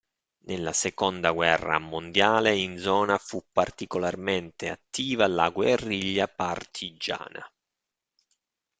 [0.45, 7.45] Nella seconda guerra mondiale in zona fu particolarmente attiva la guerriglia partigiana.